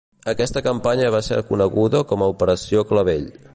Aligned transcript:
Aquesta 0.31 0.63
campanya 0.67 1.11
va 1.17 1.21
ser 1.27 1.37
coneguda 1.51 2.03
com 2.13 2.23
a 2.29 2.33
Operació 2.35 2.85
Clavell. 2.95 3.29